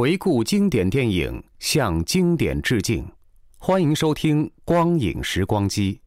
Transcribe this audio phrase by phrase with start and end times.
[0.00, 3.04] 回顾经典电影，向经典致敬。
[3.58, 5.98] 欢迎收听《光影时光机》。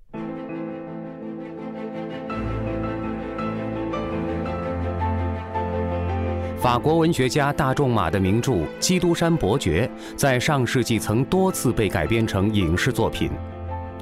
[6.58, 13.30] 法国文学家大仲马的名著《基督山伯爵》在上世纪曾多次被改编成影视作品，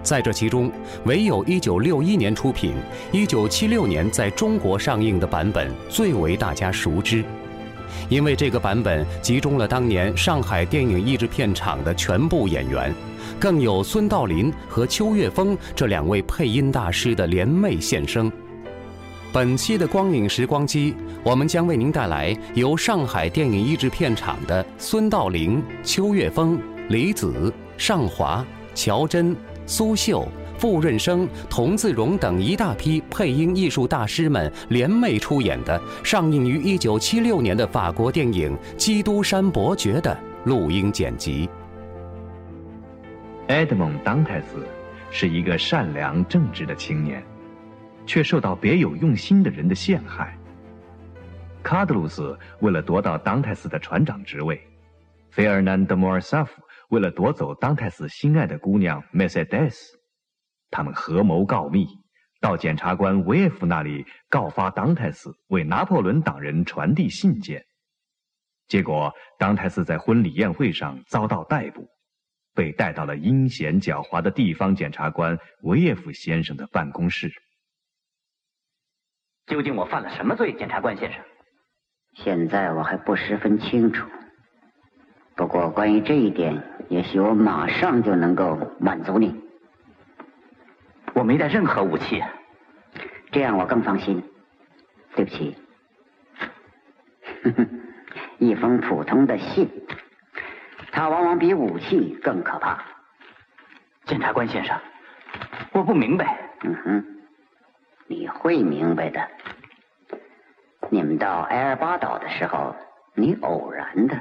[0.03, 0.71] 在这其中，
[1.05, 2.75] 唯有1961年出品、
[3.11, 7.25] 1976年在中国上映的版本最为大家熟知。
[8.09, 12.94] 因为这个版本集中了当年上海电影译制片厂的全部演员，
[13.40, 18.32] 更有孙道临和邱岳峰这两位配音大师的联袂现声。
[19.32, 29.36] 本期的光影时光机，我们将为您带来由上海电影译制片厂的孙道临、邱岳峰、李子、尚华、乔真、
[29.67, 30.28] 苏秀。
[30.59, 41.49] 傅润生、童自荣等一大批配音艺术大师们联袂出演的上映于1976年的法国电影《基督山伯爵》的录音剪辑。
[43.47, 44.67] 埃德蒙·当泰斯
[45.09, 47.23] 是一个善良正直的青年，
[48.05, 50.37] 却受到别有用心的人的陷害。
[51.64, 54.61] 卡德鲁斯为了夺到当泰斯的船长职位，
[55.31, 59.98] 费尔南德·莫尔萨夫为了夺走当泰斯心爱的姑娘梅塞黛斯。
[60.71, 61.87] 他们合谋告密，
[62.41, 67.65] 到检察官维耶夫那里告发当泰斯为拿破仑党人传递信件。
[68.67, 71.87] 结果，当泰斯在婚礼宴会上遭到逮捕，
[72.53, 77.31] 被带到了阴险狡猾的地方检察官维耶夫先生的办公室。
[79.47, 81.23] 究竟我犯了什么罪，检察官先生？
[82.15, 84.07] 现在我还不十分清楚。
[85.36, 89.39] 不过关于这一点，也许我马上就能够满足你。
[91.19, 92.23] 我没带任何武器，
[93.30, 94.23] 这样我更放心。
[95.17, 95.53] 对不起，
[98.39, 99.69] 一封普通的信，
[100.93, 102.81] 它往往比武器更可怕。
[104.05, 104.80] 检察官先生，
[105.73, 106.37] 我不明白。
[106.63, 107.05] 嗯哼，
[108.07, 109.19] 你会明白的。
[110.89, 112.73] 你们到埃尔巴岛的时候，
[113.13, 114.17] 你偶然的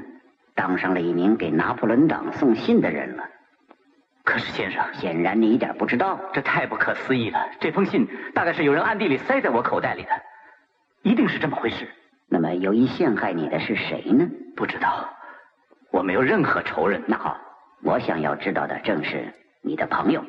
[0.57, 3.29] 当上了一名给拿破仑党送信的人了。
[4.29, 7.49] 可是先生，显然你一点不知道，这太不可思议了。
[7.59, 10.11] 这封信大概是有人暗地里塞在我口袋里的，
[11.01, 11.89] 一定是这么回事。
[12.29, 14.29] 那么有意陷害你的是谁呢？
[14.55, 15.09] 不知道，
[15.91, 17.03] 我没有任何仇人。
[17.07, 17.39] 那好，
[17.83, 20.23] 我想要知道的正是你的朋友，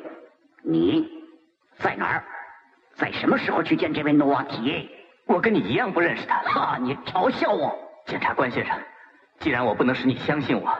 [0.62, 1.06] 你
[1.76, 2.24] 在哪儿，
[2.94, 4.88] 在什么时候去见这位诺瓦提？
[5.26, 6.38] 我跟你一样不认识他。
[6.38, 8.74] 哈，你嘲笑我，检察官先生。
[9.40, 10.74] 既然我不能使你相信我，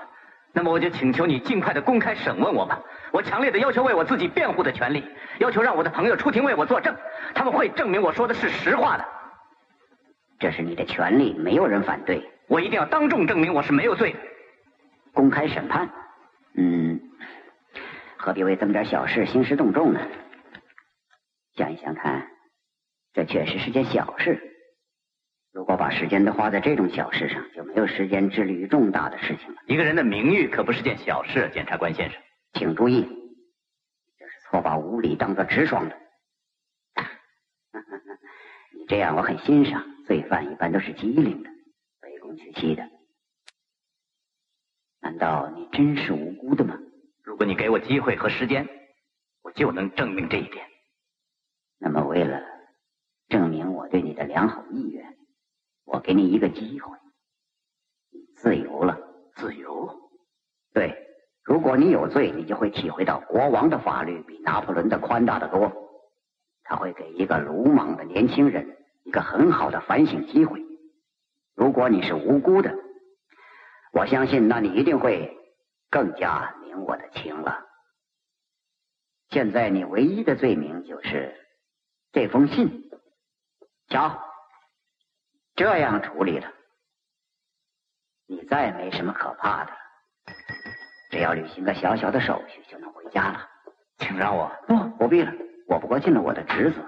[0.53, 2.81] 那么我就请求你尽快的公开审问我吧。
[3.13, 5.05] 我强烈的要求为我自己辩护的权利，
[5.39, 6.97] 要求让我的朋友出庭为我作证，
[7.35, 9.05] 他们会证明我说的是实话的。
[10.39, 12.29] 这是你的权利，没有人反对。
[12.49, 14.19] 我一定要当众证明我是没有罪的。
[15.13, 15.89] 公开审判，
[16.55, 17.01] 嗯，
[18.17, 20.01] 何必为这么点小事兴师动众呢？
[21.57, 22.29] 想一想看，
[23.13, 24.50] 这确实是件小事。
[25.53, 29.61] 如果把时间都花在这种小事上，就没有时间致力于重大的事情了。
[29.67, 32.21] 一个人的名誉可不是件小事，检察官先生。
[32.55, 33.03] 请注意，
[34.19, 35.97] 这是错把无理当作直爽的。
[38.73, 39.85] 你这样我很欣赏。
[40.07, 41.51] 罪犯一般都是机灵的，
[42.01, 42.83] 卑躬屈膝的。
[45.01, 46.77] 难道你真是无辜的吗？
[47.23, 48.69] 如果你给我机会和时间，
[49.43, 50.67] 我就能证明这一点。
[51.79, 52.43] 那么，为了
[53.29, 55.10] 证明我对你的良好意愿，
[55.93, 56.97] 我给你一个机会，
[58.11, 58.99] 你自由了。
[59.37, 59.91] 自由？
[60.73, 61.07] 对。
[61.43, 65.73] 如果你有罪，你就会体会到国王的法律比拿破仑的宽大的多。
[66.63, 70.63] 他会给一个鲁莽的年轻人一个很好的反省机会。
[71.57, 72.73] 如果你是无辜的，
[73.93, 75.37] 我相信那你一定会
[75.91, 77.67] 更加明我的情了。
[79.31, 81.35] 现在你唯一的罪名就是
[82.13, 82.91] 这封信。
[83.89, 84.23] 瞧，
[85.61, 86.51] 这样处理了，
[88.27, 89.77] 你再没什么可怕的了。
[91.11, 93.47] 只要履行个小小的手续，就能回家了。
[93.99, 95.31] 请让我不不必了，
[95.69, 96.83] 我不过尽了我的职责。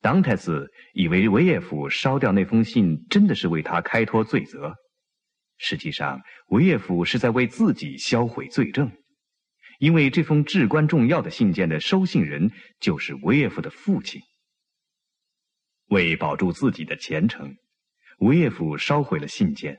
[0.00, 4.74] 当太子以为维耶夫烧掉那封信真的是为他开脱罪责，
[5.58, 8.90] 实际上维耶夫是在为自己销毁罪证，
[9.78, 14.20] 因为这封至关重要的信件的收信人就是维耶夫的父亲。
[15.88, 17.56] 为保住自己的前程，
[18.18, 19.78] 维耶夫烧毁了信件，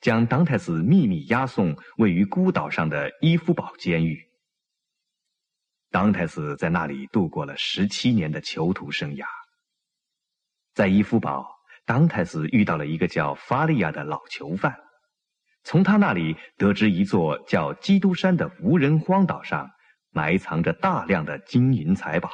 [0.00, 4.28] 将当太子秘密押送位于孤岛上的伊夫堡监狱。
[5.90, 9.26] 当太子在那里度过了十七年的囚徒生涯。
[10.72, 11.46] 在伊夫堡，
[11.84, 14.78] 当太子遇到了一个叫法利亚的老囚犯，
[15.64, 19.70] 从他那里得知一座叫基督山的无人荒岛上
[20.10, 22.30] 埋藏着大量的金银财宝。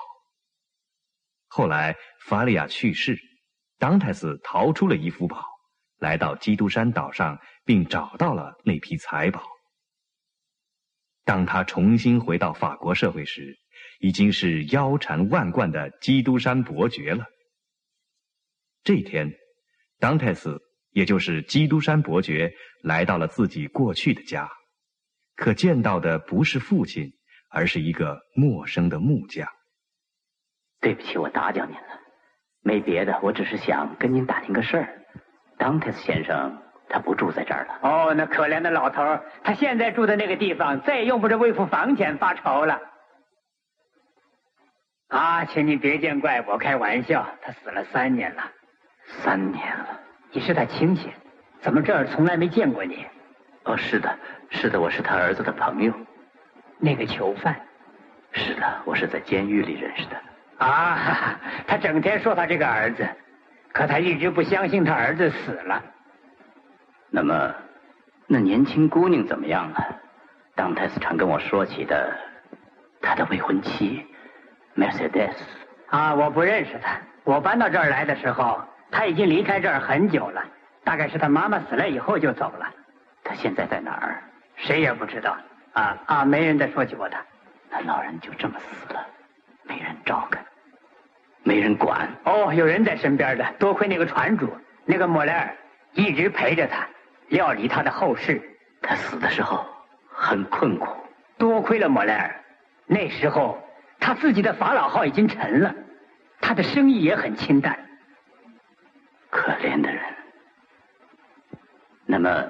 [1.48, 1.96] 后来
[2.26, 3.18] 法利亚去世，
[3.78, 5.42] 当泰斯逃出了伊夫堡，
[5.98, 9.42] 来到基督山岛上，并找到了那批财宝。
[11.24, 13.58] 当他重新回到法国社会时，
[14.00, 17.24] 已经是腰缠万贯的基督山伯爵了。
[18.84, 19.30] 这天，
[19.98, 20.60] 当泰斯，
[20.90, 24.48] 也就是基督山伯爵，来到了自己过去的家，
[25.34, 27.10] 可见到的不是父亲，
[27.50, 29.48] 而是一个陌生的木匠。
[30.80, 32.00] 对不起，我打搅您了，
[32.62, 34.88] 没别的，我只是想跟您打听个事儿。
[35.56, 36.62] 当特斯先生。
[36.90, 37.78] 他不住在这儿了。
[37.82, 42.80] 哦，那可怜的老头他现在住的那个地方再也用不着为付房钱发愁了。
[45.08, 47.28] 啊，请你别见怪，我开玩笑。
[47.42, 48.42] 他死了三年了，
[49.04, 50.00] 三年了。
[50.32, 51.12] 你是他亲戚，
[51.60, 53.04] 怎么这儿从来没见过你？
[53.64, 55.92] 哦，是的，是的，我是他儿子的朋友。
[56.78, 57.54] 那个囚犯？
[58.32, 60.16] 是的，我是在监狱里认识的。
[60.58, 63.08] 啊， 他整天说他这个儿子，
[63.72, 65.82] 可他一直不相信他儿子死了。
[67.10, 67.54] 那么，
[68.26, 70.00] 那年轻姑娘怎么样了？
[70.54, 72.12] 当泰斯常跟我说起的，
[73.00, 74.04] 他的未婚妻
[74.76, 75.36] ，Mercedes。
[75.88, 76.98] 啊，我不认识他。
[77.24, 78.60] 我搬到这儿来的时候，
[78.90, 80.44] 他已经离开这儿很久了。
[80.84, 82.66] 大概是他妈妈死了以后就走了。
[83.22, 84.22] 他现在在哪儿？
[84.56, 85.36] 谁也不知道。
[85.72, 87.22] 啊啊，没人再说起过他。
[87.70, 89.06] 那老人就这么死了，
[89.62, 90.44] 没人照看，
[91.48, 92.06] 没人管。
[92.24, 94.54] 哦，有人在身边的，多亏那个船主，
[94.84, 95.56] 那个莫莱尔，
[95.94, 96.86] 一直陪着他。
[97.28, 98.40] 料理他的后事，
[98.82, 99.66] 他死的时候
[100.10, 100.94] 很困苦，
[101.38, 102.44] 多亏了莫莱尔。
[102.86, 103.58] 那时候
[103.98, 105.74] 他自己的法老号已经沉了，
[106.40, 107.78] 他的生意也很清淡。
[109.30, 110.02] 可怜的人。
[112.04, 112.44] 那么，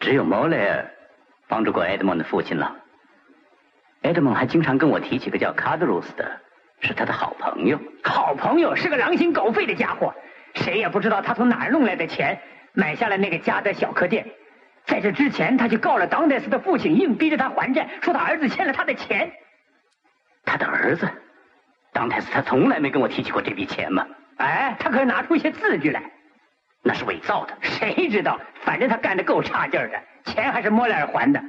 [0.00, 0.90] 只有莫莱尔
[1.46, 2.76] 帮助过埃德蒙的父亲了。
[4.02, 6.40] 埃德蒙还经常跟我提起个叫卡德鲁斯的，
[6.80, 7.78] 是他的好朋友。
[8.02, 10.14] 好朋友是个狼心狗肺的家伙，
[10.54, 12.40] 谁也不知道他从哪儿弄来的钱。
[12.74, 14.24] 买下了那个家的小客店，
[14.84, 19.32] 在这之前他就告了当代斯的父亲，硬逼着他还债，说他儿子欠了他的钱。
[20.44, 21.08] 他的儿子，
[21.92, 24.06] 当代斯他从来没跟我提起过这笔钱嘛？
[24.36, 26.00] 哎，他可是拿出一些字据来，
[26.82, 27.56] 那是伪造的。
[27.62, 28.38] 谁知道？
[28.62, 31.42] 反正他干的够差劲的，钱还是莫莱尔还的。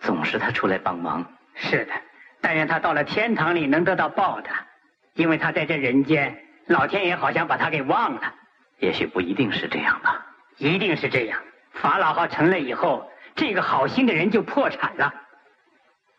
[0.00, 1.24] 总是他出来帮忙。
[1.54, 1.92] 是的，
[2.40, 4.66] 但愿他到了天堂里能得到报答，
[5.14, 8.34] 因为他在这人间，老天爷好像把他给忘了。
[8.78, 10.26] 也许不一定是这样吧，
[10.56, 11.38] 一定是这样。
[11.72, 15.14] 法老号沉了以后，这个好心的人就破产了。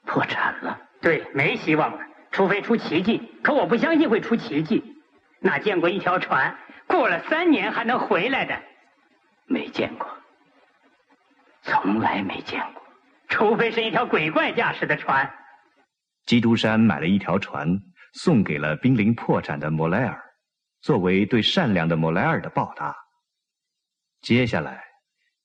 [0.05, 0.79] 破产了？
[1.01, 1.99] 对，没希望了，
[2.31, 3.31] 除非出奇迹。
[3.43, 4.83] 可我不相信会出奇迹。
[5.39, 6.55] 哪见过一条船
[6.85, 8.55] 过了三年还能回来的？
[9.47, 10.07] 没见过，
[11.63, 12.83] 从来没见过。
[13.27, 15.33] 除非是一条鬼怪驾驶的船。
[16.25, 17.79] 基督山买了一条船，
[18.13, 20.21] 送给了濒临破产的莫莱尔。
[20.81, 22.95] 作为对善良的莫莱尔的报答，
[24.21, 24.83] 接下来，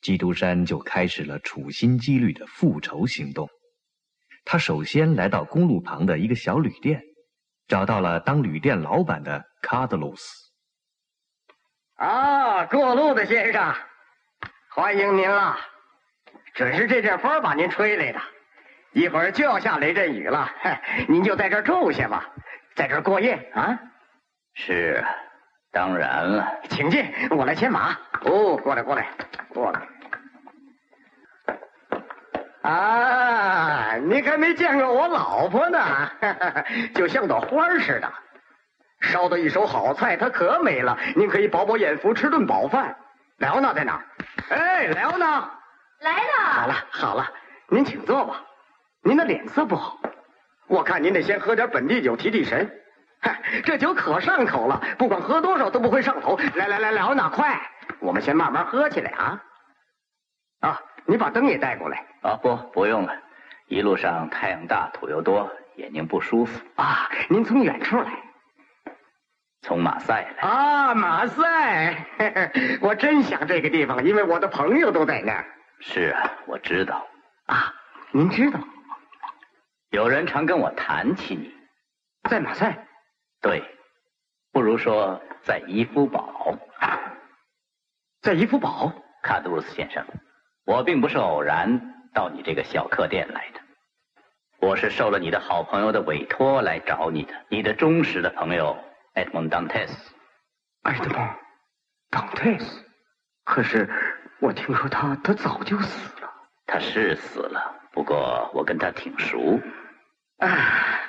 [0.00, 3.48] 基督山就开始了处心积虑的复仇行动。
[4.44, 7.02] 他首先来到公路旁的一个小旅店，
[7.66, 10.24] 找到了当旅店老板的卡德鲁斯。
[11.96, 13.74] 啊，过路的先生，
[14.70, 15.56] 欢迎您了！
[16.54, 18.20] 准是这阵风把您吹来的，
[18.96, 20.50] 一会儿就要下雷阵雨了，
[21.06, 22.24] 您就在这儿住下吧，
[22.74, 23.78] 在这儿过夜啊。
[24.54, 25.04] 是。
[25.70, 27.92] 当然了，请进，我来牵马。
[28.22, 29.06] 哦，过来，过来，
[29.50, 29.82] 过来。
[32.62, 36.10] 啊，你还没见过我老婆呢，
[36.96, 38.10] 就像朵花似的，
[39.02, 40.98] 烧的一手好菜，她可美了。
[41.14, 42.96] 您可以饱饱眼福，吃顿饱饭。
[43.36, 44.06] 莱奥娜在哪儿？
[44.48, 45.50] 哎，莱奥娜，
[46.00, 46.52] 来了。
[46.54, 47.30] 好了，好了，
[47.68, 48.40] 您请坐吧。
[49.06, 49.96] 您的脸色不好，
[50.66, 52.68] 我看您得先喝点本地酒提提神。
[53.20, 56.36] 嗨，这酒可上口了，不管喝多少都不会上头。
[56.56, 57.56] 来来来，聊哪快？
[58.00, 59.42] 我们先慢慢喝起来啊！
[60.58, 62.04] 啊，你把灯也带过来。
[62.22, 63.14] 啊，不，不用了。
[63.68, 66.60] 一路上太阳大，土又多，眼睛不舒服。
[66.74, 68.10] 啊，您从远处来？
[69.62, 70.48] 从马赛来。
[70.48, 72.06] 啊，马赛！
[72.82, 75.46] 我真想这个地方，因为我的朋友都在那儿。
[75.78, 77.06] 是啊，我知道。
[77.46, 77.72] 啊，
[78.10, 78.58] 您知道？
[79.90, 81.54] 有人常跟我谈起你，
[82.28, 82.86] 在马赛。
[83.40, 83.62] 对，
[84.52, 86.32] 不如说在伊夫堡。
[88.22, 90.04] 在伊夫堡，卡杜鲁斯先生，
[90.64, 93.60] 我并不是偶然到你这个小客店来的，
[94.58, 98.76] 我是受了你的好朋友的委托来找你的，你的忠实的朋友
[99.14, 100.12] 埃德蒙·当泰斯。
[100.82, 101.20] 埃德蒙·
[102.10, 102.84] 当泰斯，
[103.44, 103.88] 可是
[104.40, 106.32] 我听说他他早就死了。
[106.66, 109.58] 他是死了，不过我跟他挺熟。
[110.38, 111.00] 啊。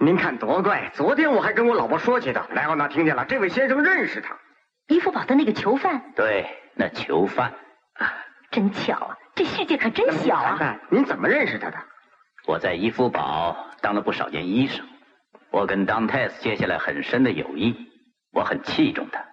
[0.00, 0.92] 您看多怪！
[0.94, 4.38] 昨天我还跟我老婆说起他，莱奥娜听见了，这位先生认识他，
[4.86, 6.12] 伊夫堡的那个囚犯。
[6.14, 7.52] 对，那囚犯。
[7.94, 8.14] 啊
[8.52, 10.78] 真巧啊，这世界可真小啊！
[10.88, 11.76] 您怎么认识他的？
[12.46, 14.86] 我在伊夫堡当了不少年医生，
[15.50, 17.74] 我跟当泰斯结下了很深的友谊，
[18.30, 19.24] 我很器重他，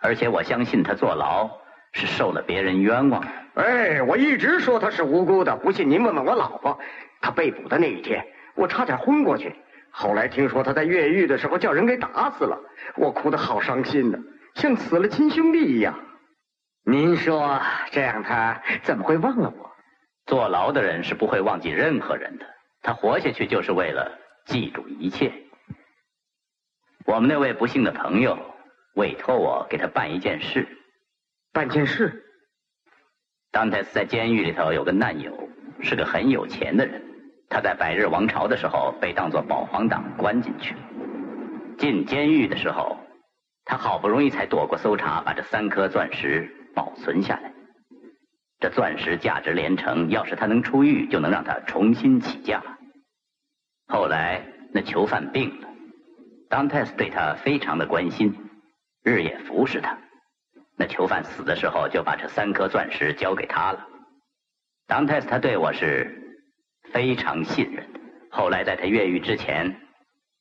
[0.00, 1.50] 而且我相信他坐牢
[1.94, 3.24] 是受了别人冤枉。
[3.54, 6.78] 哎，我一直说他是无辜的，不信您问问我老婆，
[7.22, 9.54] 他被捕的那一天，我差点昏过去。
[9.90, 12.58] 后来听说他在越狱的时候叫人给打死了，
[12.96, 14.18] 我哭得好伤心呢，
[14.54, 15.98] 像死了亲兄弟一样。
[16.84, 19.70] 您说这样他怎么会忘了我？
[20.26, 22.46] 坐牢的人是不会忘记任何人的，
[22.82, 25.32] 他活下去就是为了记住一切。
[27.06, 28.36] 我们那位不幸的朋友
[28.94, 30.66] 委托我给他办一件事，
[31.54, 32.24] 办件事。
[33.52, 35.48] 当泰斯在监狱里头有个难友，
[35.80, 37.00] 是个很有钱的人。
[37.48, 40.74] 他在百日王朝的时候被当作保皇党关进去，
[41.78, 42.98] 进监狱的时候，
[43.64, 47.52] 他好不容易才躲过搜查，把这三颗钻石保存下来。
[48.58, 52.60] 这钻石价值连城，要是他能出狱，就能让他重新起价。
[53.86, 55.68] 后来那囚犯病了，
[56.48, 58.34] 当泰斯对他非常的关心，
[59.04, 59.96] 日夜服侍他。
[60.76, 63.86] 那囚犯死的时候，就把这三颗钻石交给他了。
[64.86, 66.20] 当泰斯他对我是。
[66.92, 67.84] 非常信任。
[68.30, 69.80] 后来在他越狱之前，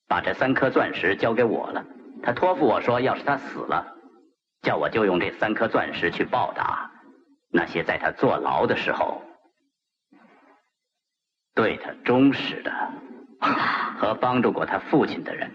[0.08, 1.84] 把这三颗钻石交给我了。
[2.22, 3.96] 他托付我说，要是他死了，
[4.62, 6.92] 叫我就用这三颗钻石去报答
[7.50, 9.24] 那些在他坐牢的时候
[11.56, 12.72] 对他忠实的
[13.98, 15.50] 和帮助过他父亲的人。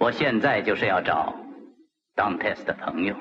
[0.00, 1.36] 我现在就是要找
[2.14, 3.14] 当泰斯的朋友，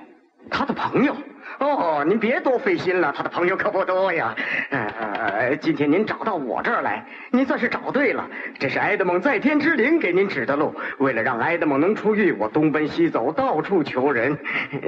[0.50, 1.16] 他的朋友。
[1.60, 4.36] 哦，您别多费心了，他的朋友可不多呀。
[4.70, 8.30] 呃，今天您找到我这儿来，您算是找对了。
[8.60, 10.74] 这是埃德蒙在天之灵给您指的路。
[11.00, 14.38] 为了让埃德蒙能出狱，我东奔西走，到处求人，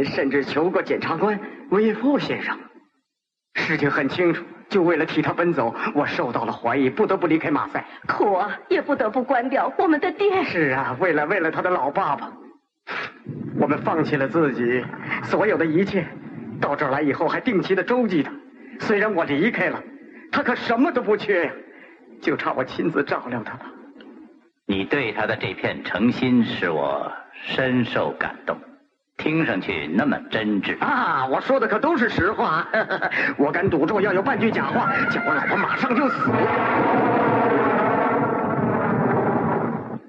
[0.05, 1.39] 甚至求过检察官
[1.72, 2.58] 威夫先生。
[3.55, 7.84] 事情很清楚，就为了替他奔走，我受到了怀疑，不得不离开马赛。
[8.08, 10.46] 苦啊，也不得不关掉我们的店。
[10.46, 12.31] 是啊，为了为了他的老爸爸，
[13.60, 14.84] 我们放弃了自己
[15.24, 16.06] 所有的一切。
[16.60, 18.32] 到这儿来以后，还定期的周济他。
[18.80, 19.82] 虽然我离开了，
[20.32, 21.52] 他可什么都不缺呀，
[22.22, 23.62] 就差我亲自照料他了。
[24.68, 28.58] 你对他的这片诚心，使我深受感动。
[29.18, 31.28] 听上去那么真挚啊！
[31.28, 32.68] 我说的可都是实话，
[33.38, 36.32] 我敢赌咒，要有半句假话，叫我老婆马上就死。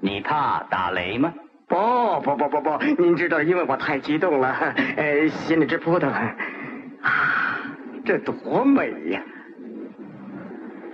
[0.01, 1.33] 你怕打雷吗？
[1.67, 4.49] 不不不不不，您知道，因为我太激动了，
[4.97, 6.11] 呃，心里直扑腾。
[6.11, 7.59] 啊，
[8.05, 9.21] 这多美呀！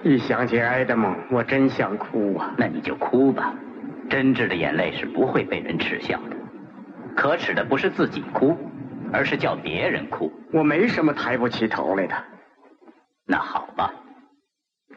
[0.03, 2.53] 一想起埃德蒙，我真想哭啊。
[2.57, 3.53] 那你就哭吧，
[4.09, 6.37] 真挚的眼泪是不会被人耻笑的。
[7.15, 8.57] 可耻的不是自己哭，
[9.11, 10.31] 而是叫别人哭。
[10.53, 12.15] 我没什么抬不起头来的。
[13.25, 13.93] 那好吧，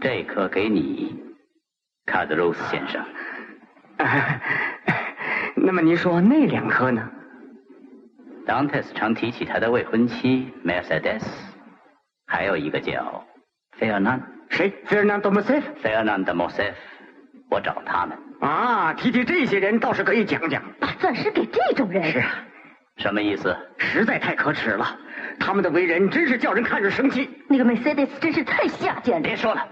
[0.00, 1.17] 这颗给你，
[2.07, 3.05] 卡德罗斯先生。
[5.64, 7.09] 那么您说那两颗呢？
[8.45, 11.23] 当泰斯常提起他的未婚妻 Mercedes，，
[12.26, 13.25] 还有一个叫
[13.78, 14.21] 费尔南。
[14.49, 14.69] 谁？
[14.87, 15.73] 费尔南多莫塞夫。
[15.76, 16.76] 费尔南多莫塞夫，
[17.49, 18.19] 我找他们。
[18.40, 20.61] 啊，提起这些人倒是可以讲讲。
[20.81, 22.11] 把钻石给这种人？
[22.11, 22.45] 是啊。
[22.97, 23.57] 什么意思？
[23.78, 24.99] 实在太可耻了，
[25.38, 27.31] 他们的为人真是叫人看着生气。
[27.49, 29.23] 那个 Mercedes 真是太下贱了。
[29.23, 29.64] 别说了，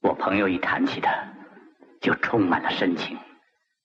[0.00, 1.10] 我朋友一谈起他，
[2.00, 3.18] 就充满了深情。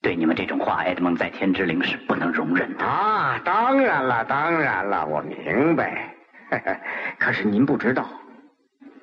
[0.02, 3.40] 对你们这种话，埃德蒙在天之灵是不能容忍的啊！
[3.44, 6.16] 当然了，当然了，我明白。
[7.20, 8.10] 可是您不知道，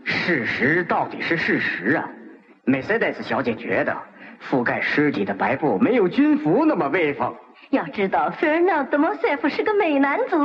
[0.04, 2.08] 事实到底是事实啊！
[2.64, 3.96] 梅赛德斯小姐觉得
[4.50, 7.34] 覆盖尸体的白布没有军服那么威风。
[7.70, 10.36] 要知道，费尔纳德莫塞夫是个美男子。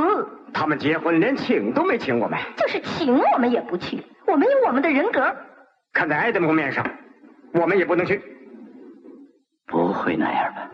[0.52, 4.04] 他们结婚连请都没请我们，就是请我们也不去。
[4.26, 5.34] 我们有我们的人格。
[5.94, 6.86] 看在埃德蒙面上，
[7.54, 8.20] 我们也不能去。
[9.72, 10.68] 不会那样吧？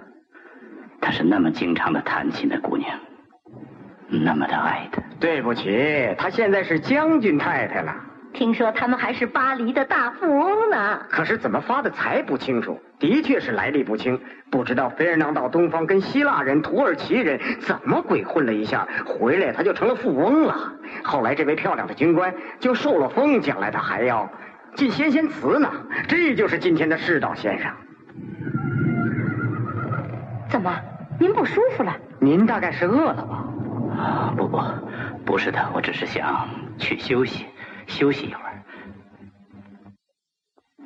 [1.00, 2.98] 她是那么经常的弹琴的姑娘，
[4.08, 5.00] 那么的爱他。
[5.20, 7.94] 对不起，她现在是将军太太了。
[8.34, 11.00] 听说他们还是巴黎的大富翁呢。
[11.08, 14.20] 可是怎么发的财不清楚，的确是来历不清。
[14.50, 20.72] 不知道菲尔囊到东方跟希腊人、土耳其人怎么鬼混了一下，回来他就成了富翁了。
[21.04, 24.28] 后来这位漂亮的军官就受了封，将来他还要
[24.74, 25.70] 进先贤祠呢。
[26.08, 27.72] 这就是今天的世道先生。
[30.48, 30.74] 怎么，
[31.20, 31.96] 您不舒服了？
[32.20, 33.44] 您大概是饿了吧？
[33.96, 34.60] 啊，不不，
[35.24, 37.46] 不是的，我只是想去休息，
[37.86, 38.62] 休息一会儿。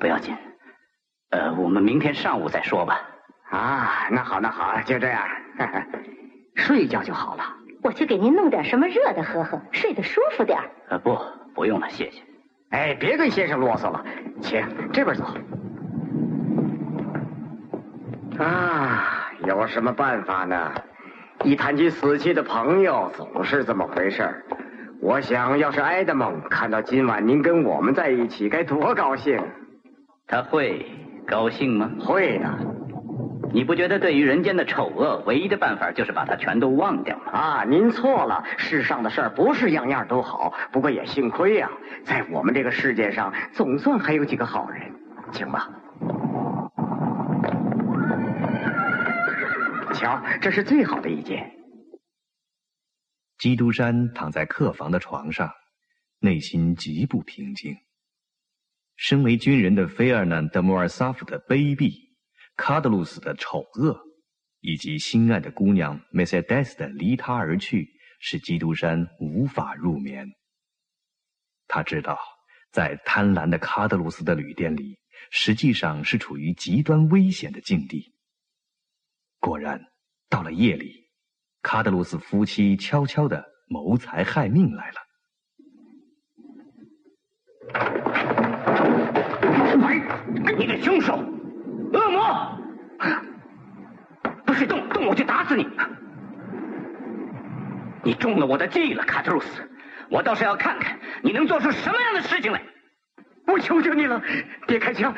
[0.00, 0.37] 不要紧，
[1.31, 3.00] 呃，我们明天上午再说吧。
[3.50, 5.23] 啊，那好，那好，就这样，
[6.57, 7.45] 睡一觉就好了。
[7.83, 10.59] 我去给您弄点什么热的喝喝，睡得舒服点。
[10.88, 11.19] 呃，不，
[11.54, 12.23] 不用了，谢谢。
[12.71, 14.04] 哎，别跟先生啰嗦了，
[14.40, 15.25] 请这边走。
[18.38, 20.73] 啊，有什么办法呢？
[21.45, 24.45] 一谈起死去的朋友，总是这么回事儿
[25.01, 29.37] 我想要是埃德蒙看到今晚您跟我们在一起，该多高兴！
[30.29, 30.87] 他会
[31.27, 31.91] 高兴吗？
[31.99, 32.49] 会的。
[33.53, 37.33] 你不觉得对于人间的丑恶，唯一的办法就是把它全都忘掉吗？
[37.33, 38.45] 啊，您错了。
[38.57, 41.69] 世上的事儿不是样样都好，不过也幸亏呀，
[42.05, 44.81] 在我们这个世界上，总算还有几个好人。
[45.33, 45.69] 请吧。
[49.93, 51.59] 瞧，这是最好的一件。
[53.39, 55.53] 基督山躺在客房的床上，
[56.21, 57.77] 内心极不平静。
[58.97, 61.93] 身为军人的菲尔南德·莫尔萨夫的卑鄙，
[62.57, 64.01] 卡德鲁斯的丑恶，
[64.61, 67.88] 以及心爱的姑娘梅塞德斯的离他而去，
[68.21, 70.29] 使基督山无法入眠。
[71.66, 72.19] 他知道，
[72.71, 74.99] 在贪婪的卡德鲁斯的旅店里，
[75.31, 78.14] 实际上是处于极端危险的境地。
[79.40, 79.85] 果然，
[80.33, 81.11] 到了夜里，
[81.61, 84.97] 卡德鲁斯夫妻悄悄的谋财害命来了。
[89.85, 90.01] 哎，
[90.57, 91.23] 你个凶手，
[91.92, 92.59] 恶魔！
[94.47, 95.68] 不许动，动我就打死你！
[98.03, 99.71] 你中了我的计了，卡德鲁斯！
[100.09, 102.62] 我倒是要看看你能做出什么样的事情来！
[103.47, 104.23] 我求求你了，
[104.66, 105.14] 别开枪，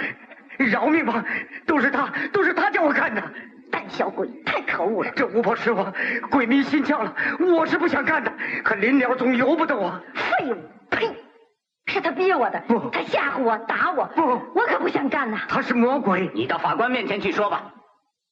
[0.58, 1.24] 饶命吧！
[1.68, 3.22] 都是他，都是他叫我干的！
[3.70, 5.10] 胆小鬼，太可恶了！
[5.14, 5.86] 这巫婆师傅
[6.30, 10.00] 鬼迷心窍了，我是不想干的，可临了总由不得我。
[10.14, 10.56] 废物！
[10.90, 11.10] 呸！
[11.86, 14.22] 是他逼我的，不，他吓唬我，打我，不，
[14.54, 15.40] 我可不想干呐。
[15.48, 17.72] 他是魔鬼，你到法官面前去说吧。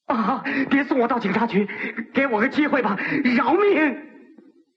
[0.07, 0.43] 啊！
[0.69, 1.69] 别送我到警察局，
[2.13, 2.97] 给我个机会吧，
[3.37, 3.97] 饶命！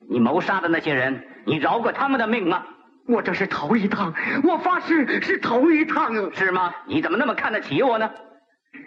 [0.08, 2.64] 你谋杀的那些人，你饶过他们的命吗？
[3.08, 4.14] 我这是头一趟，
[4.44, 6.74] 我发誓是头一趟，是吗？
[6.86, 8.10] 你怎么那么看得起我呢？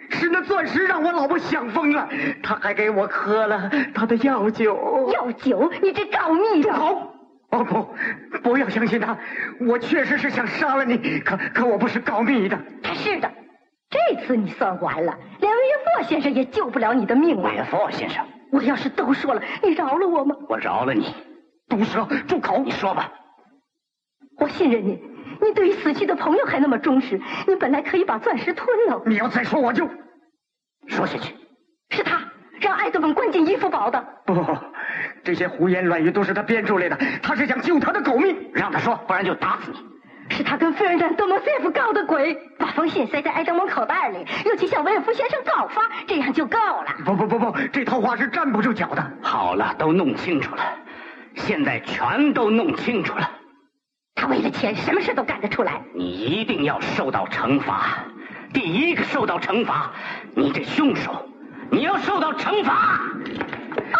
[0.09, 2.09] 是那钻石让我老婆想疯了，
[2.43, 5.09] 他还给我喝了他的药酒。
[5.13, 5.71] 药酒？
[5.81, 6.73] 你这告密的！
[6.73, 7.15] 好。
[7.51, 9.17] 哦不，不要相信他，
[9.67, 12.55] 我确实是想杀了你，可可我不是告密的。
[12.93, 13.31] 是的，
[13.89, 15.57] 这次你算完了，连岳
[15.97, 17.51] 父先生也救不了你的命了。
[17.51, 20.35] 岳父先生，我要是都说了，你饶了我吗？
[20.47, 21.11] 我饶了你。
[21.67, 22.59] 毒蛇，住口！
[22.59, 23.11] 你说吧。
[24.37, 25.01] 我信任你，
[25.41, 29.01] 你对于死去的朋友还那么忠实，你本来可以把钻石吞了。
[29.05, 29.89] 你要再说，我就
[30.87, 31.35] 说下去。
[31.91, 32.21] 是他
[32.59, 34.03] 让艾德蒙关进伊夫堡的。
[34.25, 34.57] 不不不。
[35.23, 38.35] 这些胡言乱语都是他编出来的，他是想救他的狗命。
[38.53, 39.77] 让他说，不然就打死你。
[40.35, 46.95] 是他跟费尔南德莫塞夫告的鬼，把封信塞在埃德蒙口袋里，又去向维尔夫先生告发，这样就够了。
[47.03, 49.11] 不不不不，这套话是站不住脚的。
[49.23, 50.61] 好了，都弄清楚了，
[51.35, 53.31] 现在全都弄清楚了。
[54.19, 55.81] 他为了钱，什么事都干得出来。
[55.93, 58.03] 你一定要受到惩罚，
[58.53, 59.91] 第一个受到惩罚，
[60.35, 61.25] 你这凶手，
[61.71, 62.99] 你要受到惩罚。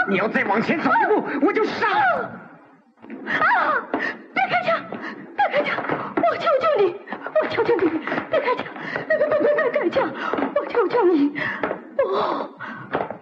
[0.10, 1.88] 你要再往前走一步，我就杀！
[1.88, 2.28] 啊！
[4.34, 4.78] 别开枪！
[5.38, 5.78] 别开枪！
[6.18, 6.96] 我求求你！
[7.42, 7.90] 我求求你！
[8.30, 8.66] 别开枪！
[9.08, 10.12] 别别别别开枪！
[10.54, 11.32] 我求求你！
[12.04, 12.06] 我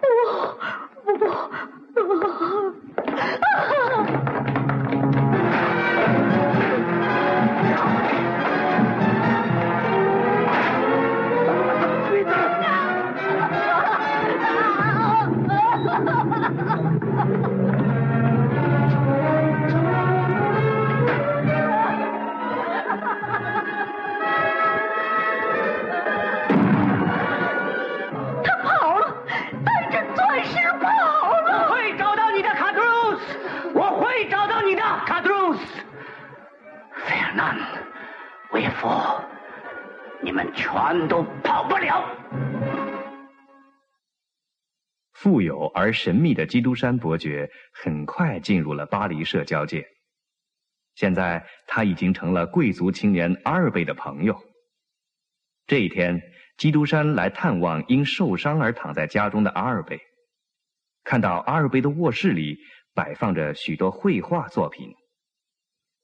[0.02, 0.08] 我
[1.94, 2.12] 我我
[3.40, 4.37] 啊！
[28.44, 29.14] 他跑了，
[29.64, 31.68] 带着钻石跑了。
[31.68, 33.36] 我会找到你的，卡特鲁斯。
[33.74, 35.60] 我会找到你的，卡特鲁斯。
[37.04, 37.56] 费尔南，
[38.52, 38.88] 维夫，
[40.20, 41.26] 你们全都。
[45.74, 49.88] 而神秘的基督山伯爵很快进入了巴黎社交界。
[50.94, 54.42] 现在他已经成了贵族青年阿尔贝的朋友。
[55.66, 56.20] 这一天，
[56.56, 60.00] 基督山来探望因受伤而躺在家中的阿尔贝，
[61.04, 62.58] 看到阿尔贝的卧室里
[62.94, 64.94] 摆放着许多绘画作品。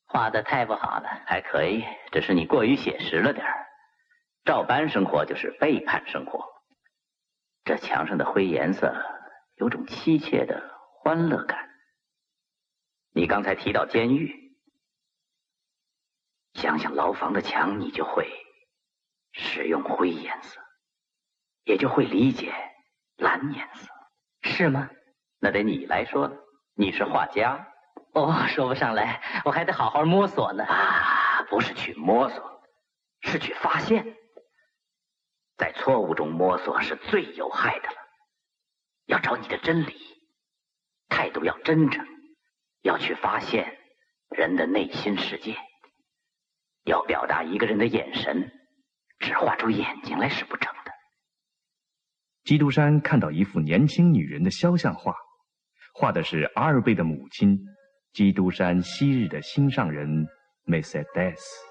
[0.06, 3.66] 画的太不好了，还可以，只是你过于写实了点儿。
[4.44, 6.44] 照搬生活就是背叛生活。
[7.64, 8.94] 这墙上的灰颜色
[9.56, 11.70] 有种凄切的欢乐感。
[13.12, 14.56] 你刚才提到监狱，
[16.54, 18.28] 想想牢房的墙，你就会
[19.32, 20.60] 使用灰颜色，
[21.64, 22.52] 也就会理解
[23.16, 23.88] 蓝颜色，
[24.42, 24.90] 是吗？
[25.38, 26.36] 那得你来说了。
[26.76, 27.68] 你是画家，
[28.14, 30.64] 哦，说不上来，我还得好好摸索呢。
[30.64, 32.62] 啊，不是去摸索，
[33.20, 34.16] 是去发现。
[35.56, 38.03] 在错误中摸索是最有害的了。
[39.06, 39.94] 要找你的真理，
[41.08, 42.06] 态度要真诚，
[42.82, 43.78] 要去发现
[44.30, 45.56] 人的内心世界。
[46.84, 48.50] 要表达一个人的眼神，
[49.18, 50.92] 只画出眼睛来是不成的。
[52.44, 55.14] 基督山看到一幅年轻女人的肖像画，
[55.94, 57.58] 画的是阿尔贝的母亲，
[58.12, 60.26] 基督山昔日的心上人
[60.64, 61.66] 梅赛德斯。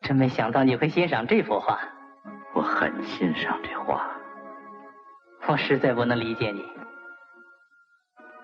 [0.00, 1.78] 真没想到你会欣赏这幅画，
[2.62, 4.08] 我很欣赏这画。
[5.48, 6.64] 我实在不能理解你。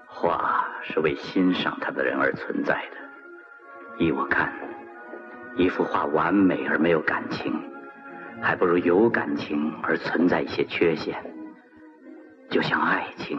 [0.09, 4.05] 画是为欣赏它的人而存在的。
[4.05, 4.53] 依我看，
[5.55, 7.55] 一幅画完美而没有感情，
[8.43, 11.25] 还不如有感情而存在一些缺陷。
[12.51, 13.39] 就像爱情，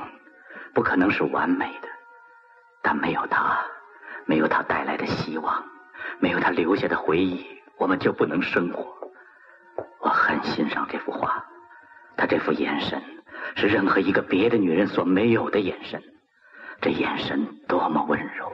[0.74, 1.90] 不可能是完美的，
[2.82, 3.60] 但没有它，
[4.26, 5.62] 没有它带来的希望，
[6.20, 7.46] 没有它留下的回忆。
[7.78, 8.99] 我们就不能生活。
[10.02, 11.46] 我很欣赏这幅画，
[12.18, 13.02] 他这副眼神
[13.56, 16.02] 是任何一个别的女人所没有的眼神。
[16.82, 18.52] 这眼神多么温柔，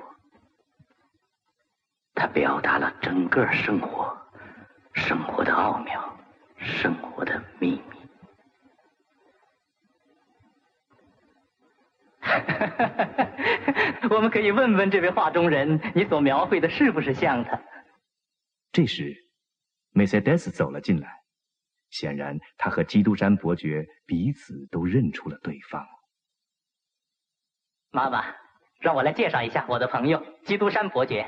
[2.16, 4.18] 它表达了整个生活，
[4.94, 6.18] 生活的奥妙，
[6.58, 7.84] 生活的秘密。
[14.10, 17.62] 我们可以问问这位画中人，你所描绘的是不是像他？
[18.72, 19.16] 这时，
[19.92, 21.25] 梅赛德斯走了进来。
[21.98, 25.88] 显然，他和基督山伯爵彼此都认出了对方。
[27.90, 28.36] 妈妈，
[28.82, 31.26] 让我来介绍一下我的朋友基督山伯爵。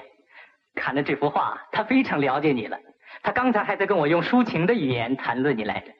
[0.75, 2.77] 看了这幅画，他非常了解你了。
[3.23, 5.93] 他刚才还在跟我用抒情的语言谈论你来着。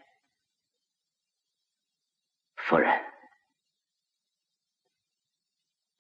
[2.58, 3.02] 夫人，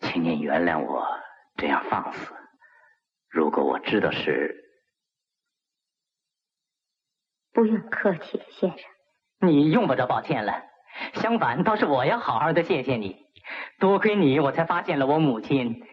[0.01, 1.07] 请您原谅我
[1.55, 2.35] 这样放肆。
[3.29, 4.66] 如果我知道是……
[7.57, 8.79] 不用客气，先生。
[9.39, 10.61] 你用不着抱歉了，
[11.15, 13.25] 相反，倒是我要好好的谢谢你。
[13.79, 15.83] 多亏你，我才发现了我母亲。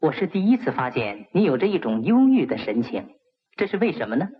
[0.00, 3.14] 我是第一次发现你有着一种忧郁的神情，
[3.56, 4.30] 这是为什么呢？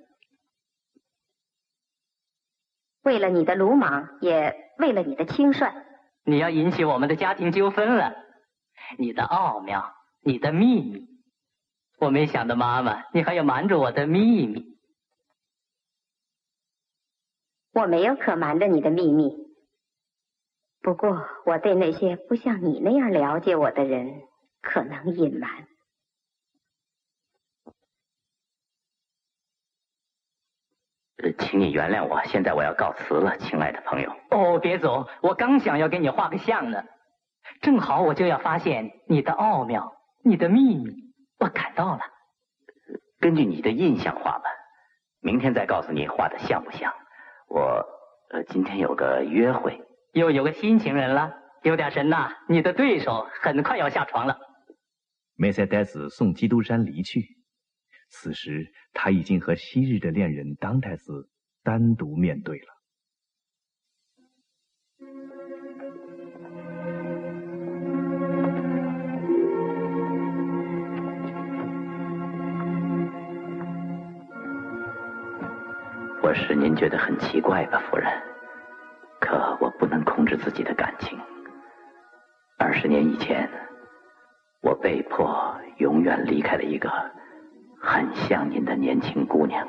[3.02, 5.70] 为了你的鲁莽，也为了你的轻率。
[6.24, 8.14] 你要引起我们的家庭纠纷了，
[8.96, 9.92] 你的奥妙，
[10.22, 11.06] 你的秘密。
[11.98, 14.72] 我没想到，妈妈，你还要瞒着我的秘密。
[17.74, 19.36] 我没有可瞒着你的秘密，
[20.80, 24.22] 不过我对那些不像你那样了解我的人，
[24.62, 25.66] 可能隐瞒。
[31.16, 34.12] 呃，请你原谅我，现在我要告辞了，亲爱的朋友。
[34.30, 36.84] 哦，别走，我刚想要给你画个像呢，
[37.60, 42.02] 正好我就要发现你的奥妙，你的秘密，我赶到了。
[43.18, 44.44] 根据你的印象画吧，
[45.18, 46.94] 明天再告诉你画的像不像。
[47.54, 47.86] 我
[48.30, 49.80] 呃，今天有个约会，
[50.12, 52.28] 又有个新情人了，有点神呐！
[52.48, 54.36] 你的对手很快要下床了。
[55.36, 57.24] 梅赛德斯送基督山离去，
[58.10, 61.28] 此时他已经和昔日的恋人当泰斯
[61.62, 62.66] 单独面对了。
[76.34, 78.10] 我使您觉得很奇怪吧，夫人？
[79.20, 81.16] 可我不能控制自己的感情。
[82.58, 83.48] 二十年以前，
[84.60, 86.90] 我被迫永远离开了一个
[87.80, 89.64] 很像您的年轻姑娘。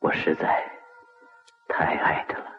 [0.00, 0.70] 我实在
[1.66, 2.52] 太爱她了，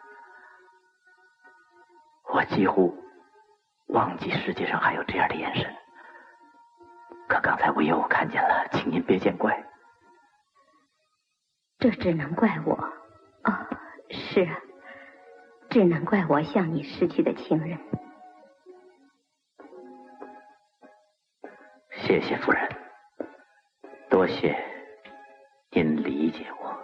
[2.34, 2.92] 我几乎
[3.86, 5.72] 忘记世界上还有这样的眼神，
[7.28, 9.64] 可刚才唯有我看见了，请您别见怪。
[11.88, 12.74] 这只能怪我。
[13.44, 13.52] 哦，
[14.10, 14.58] 是啊，
[15.70, 17.78] 只能怪我向你失去的情人。
[21.92, 22.68] 谢谢夫人，
[24.10, 24.58] 多谢
[25.70, 26.76] 您理解我。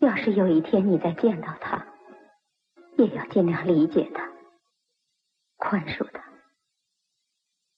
[0.00, 1.86] 要是有一天你再见到他，
[2.98, 4.30] 也要尽量理解他，
[5.56, 6.22] 宽恕他。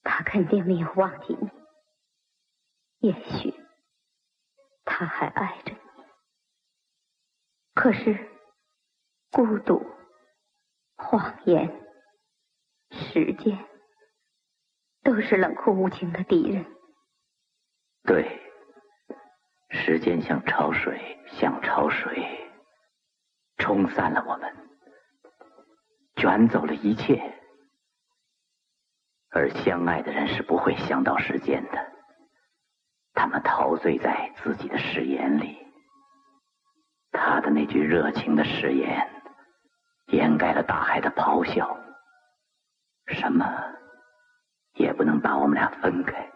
[0.03, 1.49] 他肯定没有忘记你，
[3.07, 3.53] 也许
[4.83, 5.79] 他还爱着你。
[7.73, 8.29] 可是，
[9.31, 9.81] 孤独、
[10.97, 11.87] 谎言。
[12.89, 13.65] 时间
[15.03, 16.65] 都是冷酷无情的敌人。
[18.03, 18.41] 对，
[19.69, 22.51] 时间像潮水，像潮水，
[23.57, 24.53] 冲散了我们，
[26.17, 27.21] 卷走了一切。
[29.29, 31.96] 而相爱的人是不会想到时间的，
[33.67, 35.57] 陶醉在自己的誓言里。
[37.11, 39.05] 他的那句热情的誓言，
[40.05, 41.77] 掩盖了大海的咆哮。
[43.07, 43.45] 什么
[44.75, 46.31] 也不能把我们俩分开。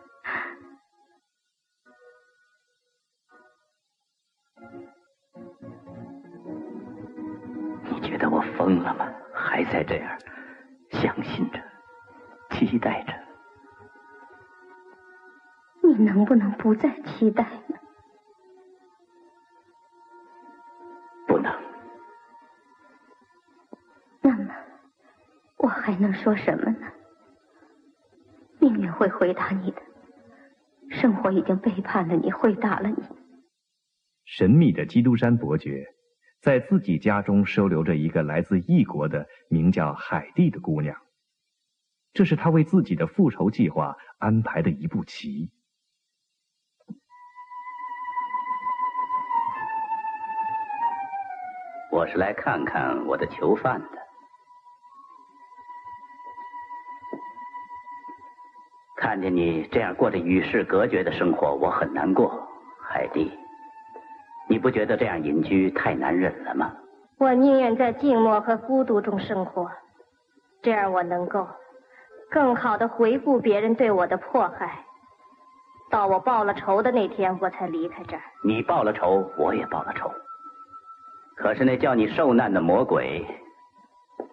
[7.85, 9.09] 你觉得我疯了吗？
[9.33, 10.19] 还在这样
[11.01, 11.63] 相信着、
[12.49, 13.20] 期待着？
[15.91, 17.77] 你能不能不再期待呢？
[21.27, 21.53] 不能。
[24.21, 24.55] 那么。
[25.57, 26.87] 我还能说什么呢？
[28.59, 29.81] 命运会回答你的，
[30.89, 33.03] 生活已经背叛了你，回答了你。
[34.23, 35.93] 神秘的基督山伯爵
[36.39, 40.97] 在自己家中收留着一个来自异国的名叫海蒂的姑娘，
[42.13, 45.51] 这是他为自己的复仇计划安排的一步棋。
[51.91, 53.87] 我是来看看我的囚犯的。
[58.95, 62.47] 看见你这样过着与世隔绝的生活，我很难过，
[62.81, 63.37] 海蒂。
[64.47, 66.71] 你不觉得这样隐居太难忍了吗？
[67.17, 69.69] 我宁愿在静默和孤独中生活，
[70.61, 71.47] 这样我能够
[72.29, 74.85] 更好的回顾别人对我的迫害。
[75.89, 78.21] 到我报了仇的那天，我才离开这儿。
[78.45, 80.09] 你报了仇，我也报了仇。
[81.41, 83.25] 可是那叫你受难的魔鬼，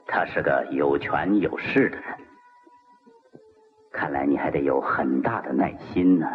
[0.07, 2.19] 他是个有权有势的人。
[3.91, 6.29] 看来你还得有很大的耐心呢。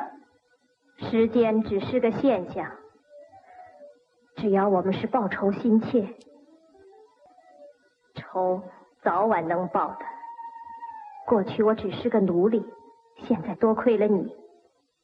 [0.98, 2.72] 时间只是个现象，
[4.36, 6.08] 只要我们是报仇心切，
[8.16, 8.64] 仇
[9.04, 10.00] 早晚能报的。
[11.28, 12.66] 过去我只是个奴隶，
[13.28, 14.36] 现在多亏了你，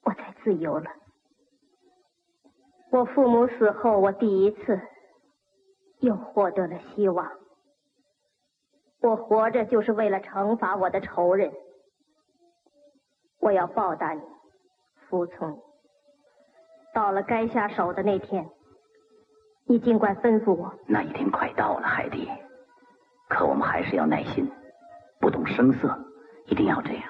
[0.04, 0.90] 我才自由了。
[2.90, 4.82] 我父母死后，我第一次
[6.00, 7.30] 又获得了希望。
[9.02, 11.52] 我活着就是为了惩罚我的仇人。
[13.40, 14.22] 我要报答你，
[15.08, 15.58] 服从你。
[16.94, 18.50] 到了该下手的那天，
[19.66, 20.74] 你尽管吩咐我。
[20.86, 22.28] 那一天快到了，海蒂。
[23.30, 24.52] 可我们还是要耐心，
[25.22, 25.98] 不动声色，
[26.48, 27.04] 一定要这样。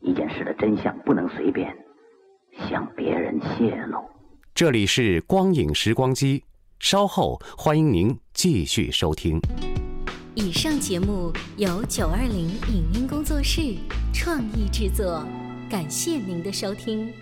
[0.00, 1.76] 一件事的真相不能随便
[2.68, 4.02] 向别人泄露。
[4.54, 6.44] 这里是光影时光机，
[6.78, 9.40] 稍后欢迎您继续收听。
[10.34, 13.76] 以上节目由九二零影音工作室
[14.12, 15.24] 创意制作。
[15.70, 17.12] 感谢您的收听。